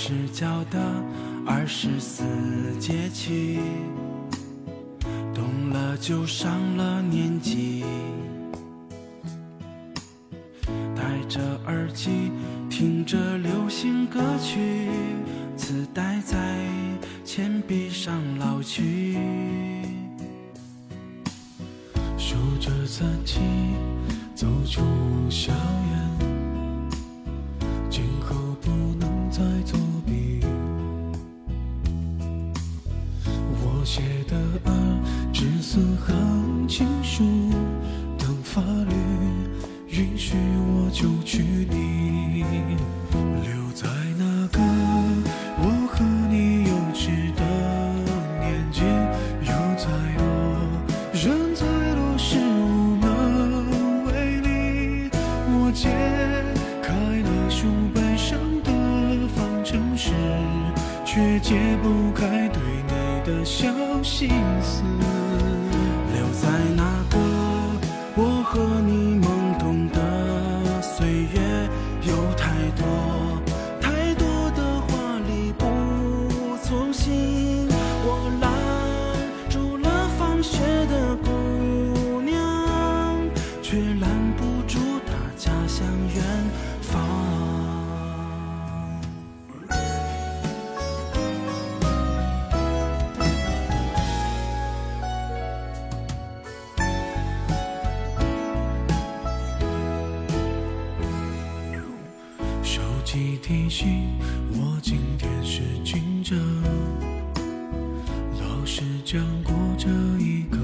[0.00, 0.78] 是教的
[1.44, 2.22] 二十四
[2.78, 3.58] 节气，
[5.34, 7.84] 懂了就上了年纪。
[10.94, 12.30] 戴着耳机
[12.70, 14.88] 听着流行歌曲，
[15.56, 16.36] 磁带在
[17.24, 19.18] 铅笔上老去。
[22.16, 23.40] 数着自己
[24.32, 24.80] 走出
[25.28, 25.52] 校
[25.90, 26.07] 园。
[41.38, 42.42] 许你，
[43.12, 43.86] 留在
[44.18, 44.58] 那个
[45.60, 47.42] 我和你幼稚的
[48.40, 48.82] 年纪，
[49.42, 50.26] 有再多
[51.12, 51.62] 人再
[51.94, 53.06] 多事无能
[54.06, 55.08] 为力，
[55.46, 55.88] 我解
[56.82, 58.72] 开了书本上的
[59.36, 60.10] 方程式，
[61.04, 62.92] 却解不开对你
[63.24, 63.68] 的小
[64.02, 64.28] 心
[64.60, 64.82] 思。
[66.16, 66.82] 留在那
[103.48, 104.10] 提醒
[104.52, 106.36] 我今天是惊蛰，
[108.38, 109.88] 老师讲过这
[110.22, 110.58] 一个，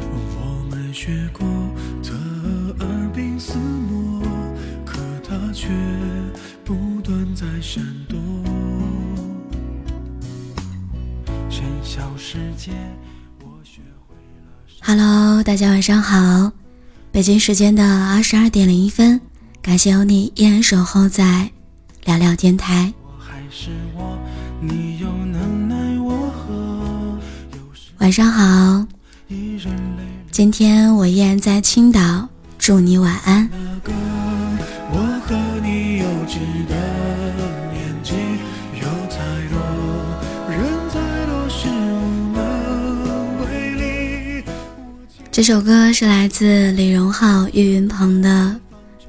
[0.00, 1.46] 我们学过
[2.02, 2.14] 侧
[2.78, 4.22] 耳鬓厮磨，
[4.86, 5.68] 可它却
[6.64, 8.18] 不断在闪躲。
[11.50, 12.72] 喧嚣世界，
[13.40, 14.56] 我学会了。
[14.80, 16.50] Hello，大家晚上好，
[17.12, 19.20] 北京时间的二十二点零一分，
[19.66, 21.50] 感谢有你依然守候在
[22.04, 22.94] 聊聊电台。
[27.98, 28.86] 晚上好，
[30.30, 33.50] 今天我依然在青岛，祝你晚安。
[45.32, 48.28] 这首歌是来自李荣浩、岳云鹏的《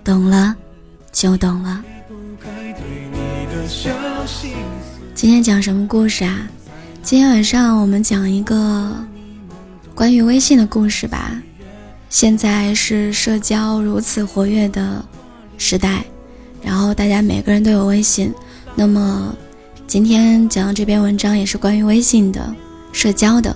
[0.08, 0.56] 懂了
[1.12, 1.84] 就懂了》。
[5.14, 6.48] 今天讲什么故事啊？
[7.04, 8.96] 今天晚上我们讲一个
[9.94, 11.38] 关于微信的故事吧。
[12.10, 15.04] 现在是社交如此活跃的
[15.58, 16.06] 时代，
[16.64, 18.34] 然后大家每个人都有微信。
[18.76, 19.36] 那么
[19.88, 22.56] 今天讲的这篇文章也是关于微信的
[22.94, 23.54] 社交的。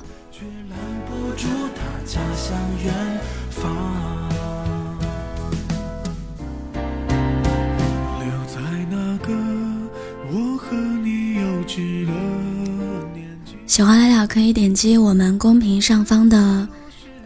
[13.71, 16.67] 喜欢来了可以点击我们公屏上方的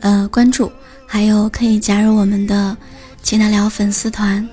[0.01, 0.71] 呃关注，
[1.07, 2.77] 还有可以加入我们的
[3.23, 4.47] 奇南聊粉丝团。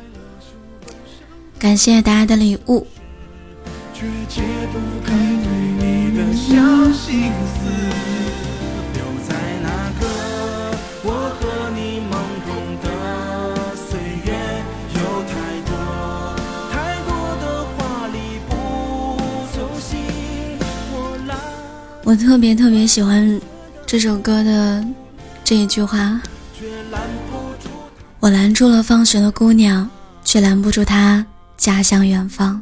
[1.58, 2.86] 感谢大家的礼物。
[3.92, 4.40] 却解
[4.72, 7.81] 不开对你的小心思。
[22.12, 23.40] 我特别特别喜欢
[23.86, 24.84] 这首歌的
[25.42, 26.20] 这一句话：
[28.20, 29.88] 我拦住了放学的姑娘，
[30.22, 31.24] 却拦不住她
[31.56, 32.60] 家乡远方。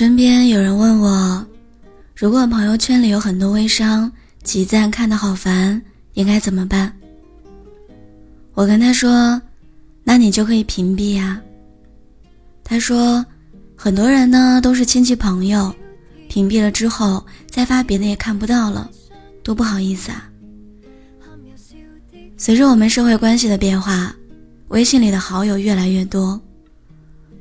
[0.00, 1.46] 身边有人问我，
[2.16, 4.10] 如果朋友圈里有很多微商，
[4.42, 5.78] 集赞看得好烦，
[6.14, 6.90] 应该怎么办？
[8.54, 9.38] 我跟他说，
[10.02, 11.38] 那你就可以屏蔽呀、
[12.64, 13.22] 他说，
[13.76, 15.70] 很多人呢都是亲戚朋友，
[16.30, 18.90] 屏蔽了之后再发别的也看不到了，
[19.42, 20.30] 多不好意思啊。
[22.38, 24.16] 随着我们社会关系的变化，
[24.68, 26.40] 微信里的好友越来越多，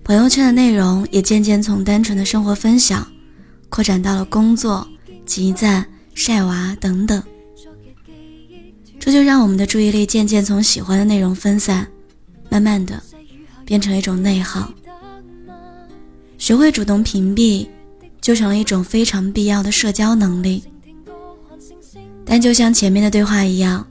[0.10, 3.08] 朋友圈的内容也渐渐从单纯的生活分享，
[3.70, 4.88] 扩展到了工作、
[5.24, 5.86] 集赞、
[6.16, 7.22] 晒娃等等。
[9.00, 11.88] 这就让我们的注意力渐渐从喜欢的内容分散，
[12.50, 13.00] 慢慢的
[13.64, 14.74] 变成一种内耗。
[16.40, 17.68] 学会主动屏蔽，
[18.20, 20.64] 就成了一种非常必要的社交能力。
[22.26, 23.86] 但就像前面的对话一样，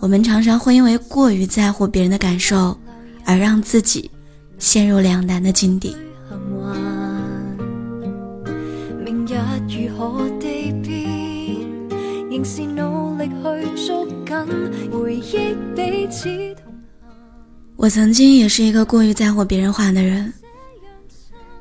[0.00, 2.78] 我们常常会因为过于在乎别人的感受，
[3.24, 4.10] 而让自己
[4.60, 5.96] 陷入两难的境地。
[17.76, 20.32] 我曾经也是一个过于在乎别人话的人。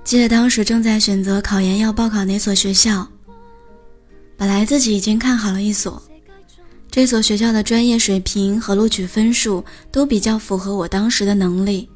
[0.04, 3.08] 记得当时正在选择考研要报考哪所学校，
[4.36, 6.02] 本来自己已经看好了一所，
[6.92, 11.90] 这所学校的专业水平和录取分数都比较符合我当时的能力。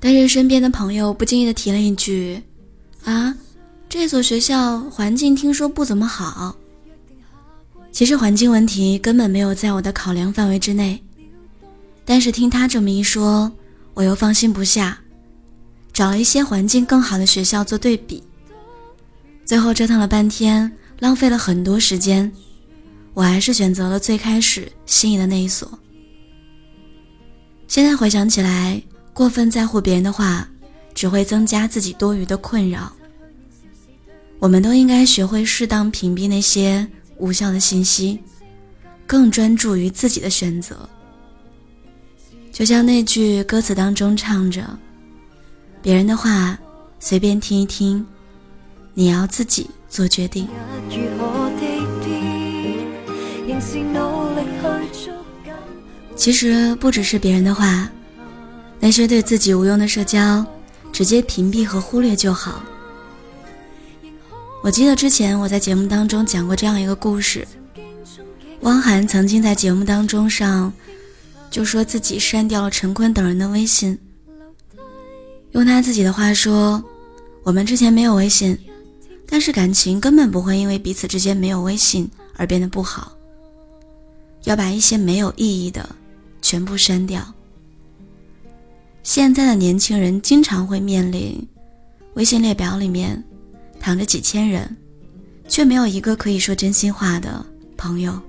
[0.00, 2.42] 但是身边的朋友不经意的提了一句
[3.04, 3.36] ：“啊，
[3.88, 6.56] 这所学校环境听说不怎么好。”
[7.92, 11.02] 其实环境问题根本没有在我的考量范围之内，
[12.04, 13.52] 但是听他这么一说，
[13.94, 14.98] 我又放心不下。
[15.92, 18.22] 找了一些环境更好的学校做对比，
[19.44, 20.70] 最后折腾了半天，
[21.00, 22.30] 浪费了很多时间，
[23.12, 25.78] 我还是选择了最开始心仪的那一所。
[27.66, 28.80] 现在回想起来，
[29.20, 30.48] 过分在乎别人的话，
[30.94, 32.90] 只会增加自己多余的困扰。
[34.38, 36.88] 我们都应该学会适当屏蔽那些
[37.18, 38.18] 无效的信息，
[39.06, 40.88] 更专注于自己的选择。
[42.50, 44.64] 就像那句歌词当中唱着。
[45.82, 46.58] 别人的话
[46.98, 48.02] 随便听一听，
[48.94, 50.48] 你要自己做决定。
[56.16, 57.86] 其实不只是别人的话，
[58.80, 60.44] 那些对自己无用的社交，
[60.90, 62.62] 直接屏蔽和忽略就好。
[64.62, 67.46] 我记得之前我在节目当中讲过这样一个故事，
[68.60, 70.72] 汪涵曾经在节目当中上
[71.50, 73.98] 就说自己删掉了陈坤等人的微信。
[75.52, 76.82] 用他自己的话说
[77.42, 78.58] ：“我们之前没有微信，
[79.26, 83.12] 但是感情根本不会因为彼此之间没有微信而变得不好。
[84.44, 85.88] 要把一些没有意义的
[86.40, 87.22] 全部删掉。
[89.02, 91.46] 现在的年轻人经常会面临
[92.14, 93.22] 微信列表里面
[93.78, 94.76] 躺着几千人，
[95.48, 97.44] 却没有一个可以说真心话的
[97.76, 98.20] 朋友。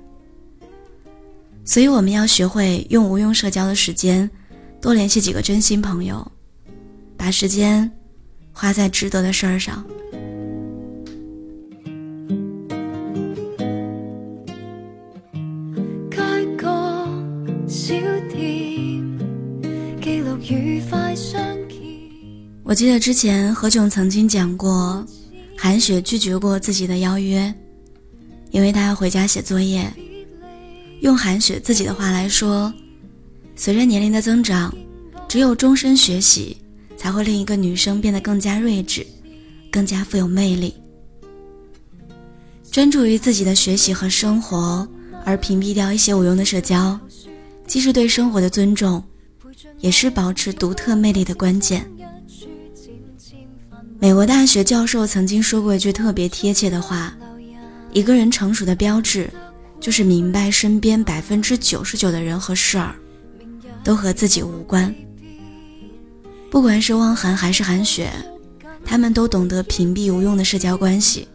[1.63, 4.29] 所以我们要学会用无用社交的时间，
[4.81, 6.29] 多联系几个真心朋友。”
[7.17, 7.91] 把时间
[8.51, 9.85] 花在值得的事儿上。
[22.81, 25.05] 记得之前何炅曾经讲过，
[25.55, 27.53] 韩雪拒绝过自己的邀约，
[28.49, 29.87] 因为她要回家写作业。
[31.01, 32.73] 用韩雪自己的话来说，
[33.55, 34.73] 随着年龄的增长，
[35.27, 36.57] 只有终身学习。
[36.97, 39.05] 才会令一个女生变得更加睿智，
[39.71, 40.73] 更加富有魅力。
[42.71, 44.87] 专注于自己的学习和生活，
[45.23, 46.99] 而屏蔽掉一些无用的社交，
[47.67, 49.03] 既是对生活的尊重，
[49.81, 51.87] 也是保持独特魅力的关键。
[54.01, 57.15] 美国大学教授曾经说过一句特别贴切的话：
[57.91, 59.29] 一个人成熟的标志，
[59.79, 62.95] 就是明白身边百分之九十九的人和事儿，
[63.83, 64.91] 都和自己无关。
[66.49, 68.11] 不管是汪涵还是韩雪，
[68.83, 71.27] 他们都懂得屏蔽无用的社交关系，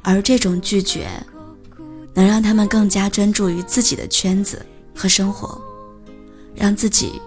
[0.00, 1.06] 而这种拒绝，
[2.14, 4.64] 能让他们更加专注于自己的圈子
[4.94, 5.60] 和生活，
[6.54, 7.20] 让自己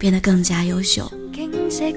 [0.00, 1.08] 变得更加优秀。
[1.70, 1.94] 前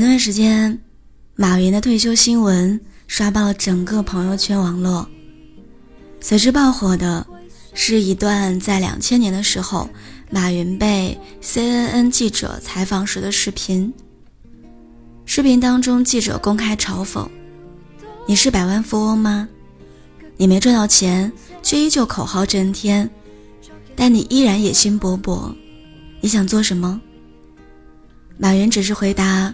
[0.00, 0.78] 段时间，
[1.34, 5.08] 马云的退休新闻刷爆了整个朋友圈网络。
[6.20, 7.26] 随之爆火的
[7.74, 9.90] 是一段在两千年的时候，
[10.30, 13.92] 马云被 CNN 记者采访时的视频。
[15.26, 17.26] 视频当中，记者公开嘲讽
[18.24, 19.48] ：“你是百万富翁吗？
[20.36, 21.32] 你没赚到钱，
[21.62, 23.08] 却依旧口号震天，
[23.94, 25.52] 但你依然野心勃勃。
[26.20, 27.00] 你想做什么？”
[28.36, 29.52] 马云只是回答：“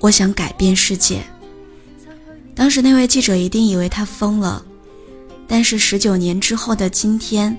[0.00, 1.22] 我想改变世界。”
[2.54, 4.64] 当时那位记者一定以为他疯了。
[5.46, 7.56] 但是十九年之后的今天，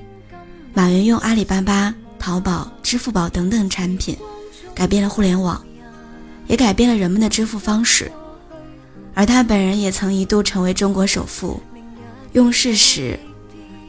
[0.74, 4.18] 马云用阿里巴巴、淘宝、支付宝等等产品，
[4.74, 5.64] 改变了互联网，
[6.48, 8.12] 也改变了人们的支付方式。
[9.14, 11.62] 而他本人也曾一度成为中国首富，
[12.34, 13.18] 用事实，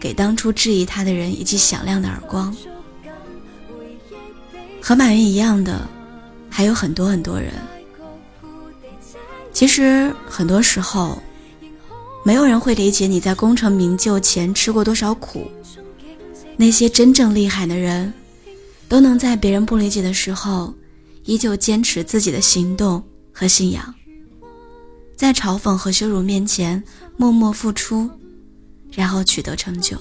[0.06, 2.56] 给当初质疑他的人一记响亮的耳光。
[4.80, 5.84] 和马云一样的，
[6.48, 7.52] 还有很多很多人。
[9.52, 11.20] 其实很多时候，
[12.24, 15.50] 没有人会理解你在功成名就前吃过多少苦。
[16.56, 18.14] 那些真正厉害的人，
[18.88, 20.72] 都能在别人不理解的时候，
[21.24, 23.92] 依旧坚持自己的行动和信仰，
[25.16, 26.80] 在嘲讽和羞辱面前
[27.16, 28.08] 默默付出，
[28.96, 29.96] 然后取得成就。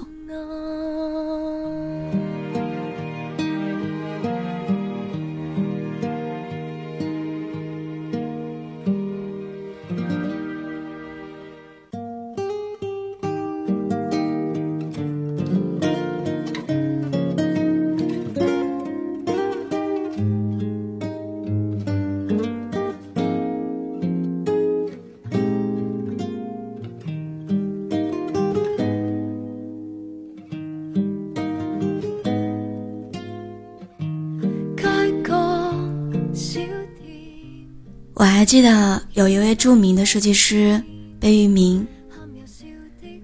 [38.55, 40.81] 记得有一位著名的设计师
[41.19, 41.85] 贝聿铭，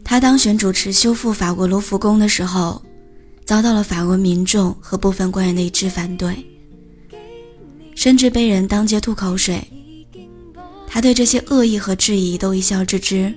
[0.03, 2.83] 他当选主持修复法国卢浮宫的时候，
[3.45, 6.45] 遭到了法国民众和部分官员的一致反对，
[7.95, 9.65] 甚至被人当街吐口水。
[10.85, 13.33] 他对这些恶意和质疑都一笑置之。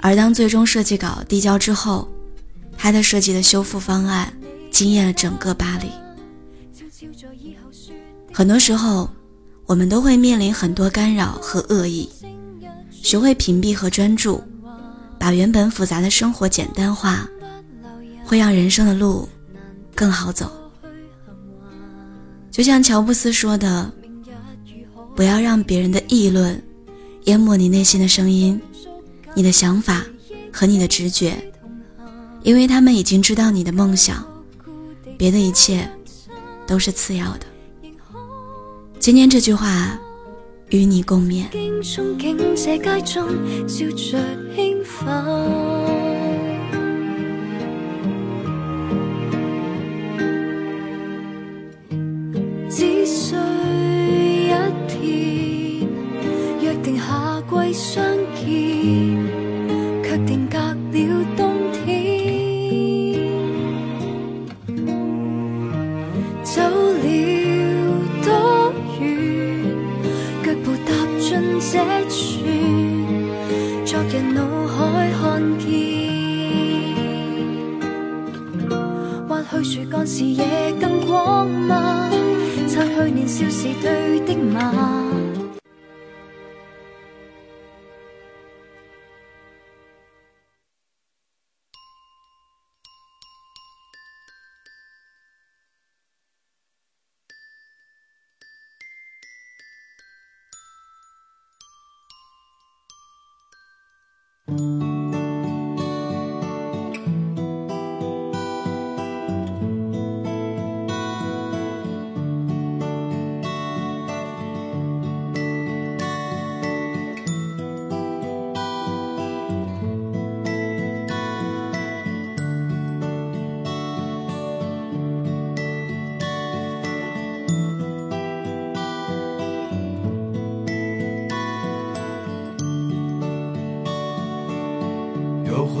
[0.00, 2.06] 而当最终设计稿递交之后，
[2.76, 4.30] 他的设计的修复方案
[4.70, 5.86] 惊艳了整个巴黎。
[8.30, 9.08] 很多时候。
[9.66, 12.08] 我们都会面临很多干扰和恶意，
[12.90, 14.42] 学会屏蔽和专注，
[15.18, 17.26] 把原本复杂的生活简单化，
[18.24, 19.28] 会让人生的路
[19.94, 20.50] 更好走。
[22.50, 23.90] 就像乔布斯说的
[25.16, 26.62] ：“不要让别人的议论
[27.24, 28.60] 淹没你内心的声音，
[29.34, 30.04] 你的想法
[30.52, 31.34] 和你的直觉，
[32.42, 34.22] 因为他们已经知道你的梦想，
[35.16, 35.88] 别的一切
[36.66, 37.46] 都是次要的。”
[39.02, 39.98] 今天这句话
[40.68, 41.42] 与你共勉。
[80.04, 82.10] 许树干视野更广吗？
[82.68, 85.01] 擦去年少时对的马。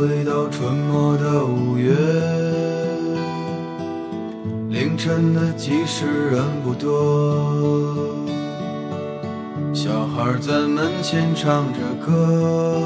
[0.02, 1.94] 回到春末的五月，
[4.68, 8.12] 凌晨的集市人不多，
[9.72, 12.82] 小孩在门前唱着歌，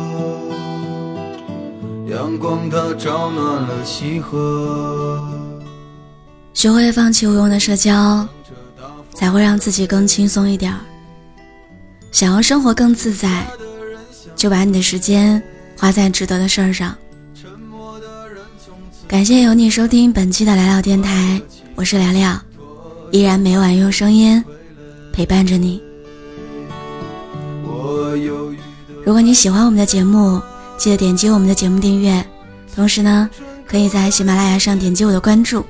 [2.06, 5.26] 阳光它照暖了溪河。
[6.52, 8.28] 学会放弃无用的社交，
[9.14, 10.80] 才会让自己更轻松一点儿。
[12.12, 13.46] 想要生活更自在，
[14.34, 15.42] 就把你的时间。
[15.78, 16.96] 花在值得的事儿上。
[19.08, 21.40] 感谢有你收听本期的聊聊电台，
[21.76, 22.36] 我是聊聊，
[23.12, 24.42] 依然每晚用声音
[25.12, 25.80] 陪伴着你。
[29.04, 30.42] 如果你喜欢我们的节目，
[30.76, 32.24] 记得点击我们的节目订阅，
[32.74, 33.30] 同时呢，
[33.64, 35.64] 可以在喜马拉雅上点击我的关注，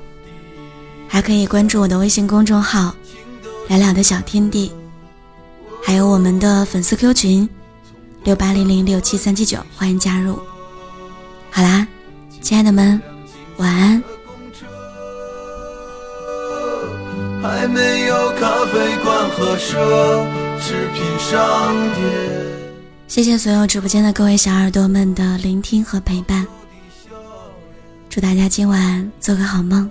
[1.07, 2.95] 还可以关注我的微信公众号
[3.69, 4.73] “聊聊的小天地”，
[5.85, 7.49] 还有我们的粉丝 Q 群。
[8.25, 10.37] 六八零零六七三七九，欢迎加入。
[11.49, 11.87] 好啦，
[12.41, 13.01] 亲爱的们，
[13.59, 14.03] 晚安。
[17.43, 19.77] 还没有咖啡馆和奢
[20.61, 22.67] 侈品商店。
[23.07, 26.47] 谢谢所有直播间的各位小耳朵们的聆听和陪伴。
[28.09, 29.91] 祝大家今晚做个好梦。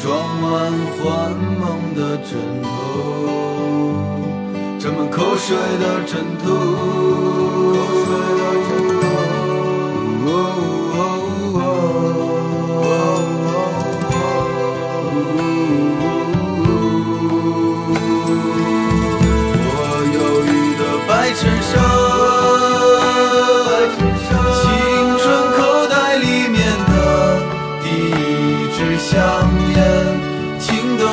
[0.00, 0.06] 装
[0.40, 2.30] 满幻梦的枕
[2.62, 2.68] 头，
[4.78, 6.46] 沾满口水的枕头。